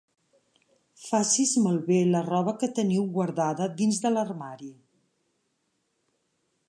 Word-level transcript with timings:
Facis 1.07 1.51
malbé 1.65 1.99
la 2.15 2.21
roba 2.29 2.55
que 2.63 2.71
teniu 2.79 3.05
guardada 3.19 3.69
dins 3.83 4.01
de 4.07 4.13
l'armari. 4.15 4.71